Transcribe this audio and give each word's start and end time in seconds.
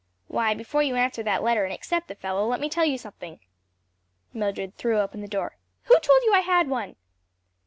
"Why 0.27 0.55
before 0.55 0.81
you 0.81 0.95
answer 0.95 1.21
that 1.21 1.43
letter 1.43 1.63
and 1.63 1.71
accept 1.71 2.07
the 2.07 2.15
fellow, 2.15 2.47
let 2.47 2.59
me 2.59 2.69
tell 2.69 2.85
you 2.85 2.97
something." 2.97 3.39
Mildred 4.33 4.75
threw 4.75 4.99
open 4.99 5.21
the 5.21 5.27
door. 5.27 5.57
"Who 5.83 5.99
told 5.99 6.23
you 6.23 6.33
I 6.33 6.39
had 6.39 6.67
one?" 6.67 6.95